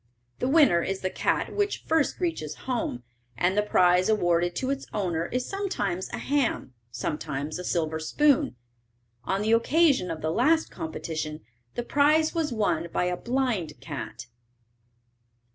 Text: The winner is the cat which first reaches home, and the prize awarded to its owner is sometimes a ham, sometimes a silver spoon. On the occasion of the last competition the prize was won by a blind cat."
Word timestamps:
The 0.39 0.47
winner 0.47 0.81
is 0.81 1.01
the 1.01 1.11
cat 1.11 1.53
which 1.55 1.83
first 1.83 2.19
reaches 2.19 2.55
home, 2.65 3.03
and 3.37 3.55
the 3.55 3.61
prize 3.61 4.09
awarded 4.09 4.55
to 4.55 4.71
its 4.71 4.87
owner 4.91 5.27
is 5.27 5.47
sometimes 5.47 6.09
a 6.09 6.17
ham, 6.17 6.73
sometimes 6.89 7.59
a 7.59 7.63
silver 7.63 7.99
spoon. 7.99 8.55
On 9.25 9.43
the 9.43 9.51
occasion 9.51 10.09
of 10.09 10.23
the 10.23 10.31
last 10.31 10.71
competition 10.71 11.41
the 11.75 11.83
prize 11.83 12.33
was 12.33 12.51
won 12.51 12.87
by 12.91 13.03
a 13.03 13.15
blind 13.15 13.73
cat." 13.79 14.25